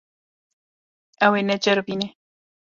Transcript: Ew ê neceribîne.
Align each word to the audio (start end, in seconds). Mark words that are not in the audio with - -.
Ew 1.25 1.31
ê 1.39 1.41
neceribîne. 1.47 2.07